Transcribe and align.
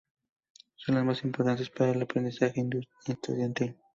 Son 0.77 0.95
la 0.95 1.03
mas 1.03 1.23
importante 1.23 1.63
para 1.77 1.91
el 1.91 2.01
aprendizaje 2.01 2.67
estudiantil. 3.05 3.77